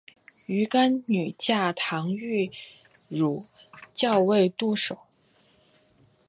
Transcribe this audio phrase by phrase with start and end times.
[0.47, 2.49] 鱼干女嫁唐御
[3.11, 3.43] 侮
[3.93, 4.97] 校尉杜守。